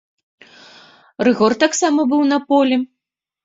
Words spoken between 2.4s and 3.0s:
полі.